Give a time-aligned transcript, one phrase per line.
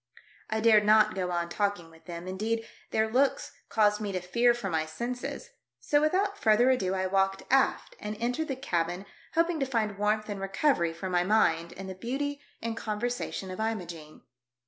[0.49, 4.19] I dared not go on talk ing with them, indeed, their looks caused me to
[4.19, 9.05] fear for my senses, so without further ado I walked aft and entered the cabin
[9.35, 13.59] hoping to find warmth and recovery for my mind in the beauty and conversation of
[13.59, 14.23] Imogene.